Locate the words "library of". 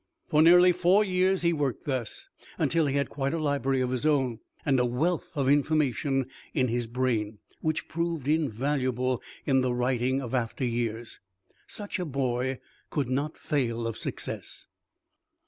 3.37-3.91